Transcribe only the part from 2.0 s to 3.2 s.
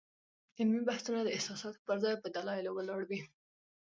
ځای په دلایلو ولاړ وي.